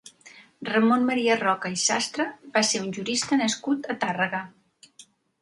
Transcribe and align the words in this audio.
Ramon 0.69 1.03
Maria 1.09 1.35
Roca 1.41 1.71
i 1.73 1.77
Sastre 1.81 2.25
va 2.57 2.65
ser 2.71 2.83
un 2.85 2.89
jurista 2.97 3.39
nascut 3.43 3.93
a 3.95 3.99
Tàrrega. 4.07 4.43